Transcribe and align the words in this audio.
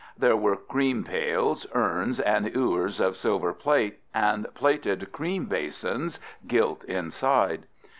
There 0.17 0.35
were 0.35 0.55
cream 0.55 1.03
pails, 1.03 1.67
urns, 1.75 2.19
and 2.19 2.55
ewers 2.55 2.99
of 2.99 3.15
silver 3.15 3.53
plate, 3.53 3.99
and 4.15 4.51
plated 4.55 5.11
cream 5.11 5.45
basins 5.45 6.19
"gilt 6.47 6.83
inside." 6.85 7.67